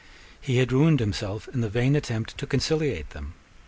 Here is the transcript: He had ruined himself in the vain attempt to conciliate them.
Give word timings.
He 0.41 0.57
had 0.57 0.71
ruined 0.71 0.99
himself 0.99 1.47
in 1.49 1.61
the 1.61 1.69
vain 1.69 1.95
attempt 1.95 2.35
to 2.39 2.47
conciliate 2.47 3.11
them. 3.11 3.35